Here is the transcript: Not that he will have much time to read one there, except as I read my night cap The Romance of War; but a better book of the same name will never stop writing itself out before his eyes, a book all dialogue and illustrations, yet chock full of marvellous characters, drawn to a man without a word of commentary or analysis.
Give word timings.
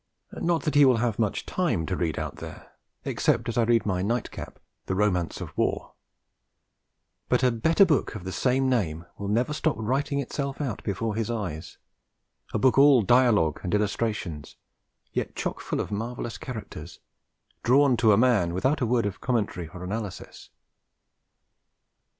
Not 0.33 0.63
that 0.63 0.73
he 0.73 0.83
will 0.83 0.97
have 0.97 1.19
much 1.19 1.45
time 1.45 1.85
to 1.85 1.95
read 1.95 2.17
one 2.17 2.31
there, 2.37 2.71
except 3.05 3.47
as 3.47 3.55
I 3.55 3.65
read 3.65 3.85
my 3.85 4.01
night 4.01 4.31
cap 4.31 4.57
The 4.87 4.95
Romance 4.95 5.41
of 5.41 5.55
War; 5.55 5.93
but 7.29 7.43
a 7.43 7.51
better 7.51 7.85
book 7.85 8.15
of 8.15 8.23
the 8.23 8.31
same 8.31 8.67
name 8.67 9.05
will 9.19 9.27
never 9.27 9.53
stop 9.53 9.75
writing 9.77 10.17
itself 10.17 10.59
out 10.59 10.83
before 10.83 11.13
his 11.13 11.29
eyes, 11.29 11.77
a 12.51 12.57
book 12.57 12.79
all 12.79 13.03
dialogue 13.03 13.59
and 13.61 13.75
illustrations, 13.75 14.55
yet 15.13 15.35
chock 15.35 15.59
full 15.61 15.79
of 15.79 15.91
marvellous 15.91 16.39
characters, 16.39 16.97
drawn 17.61 17.95
to 17.97 18.11
a 18.11 18.17
man 18.17 18.55
without 18.55 18.81
a 18.81 18.87
word 18.87 19.05
of 19.05 19.21
commentary 19.21 19.67
or 19.67 19.83
analysis. 19.83 20.49